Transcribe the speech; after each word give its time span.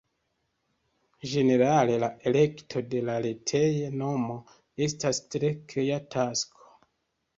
Ĝenerale, 1.33 1.97
la 2.05 2.09
elekto 2.31 2.83
de 2.93 3.03
la 3.11 3.19
retej-nomo 3.27 4.39
estas 4.87 5.21
tre 5.37 5.53
krea 5.75 6.01
tasko. 6.17 6.71